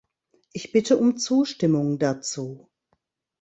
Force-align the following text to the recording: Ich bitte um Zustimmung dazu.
Ich 0.51 0.71
bitte 0.71 0.97
um 0.97 1.17
Zustimmung 1.19 1.99
dazu. 1.99 2.71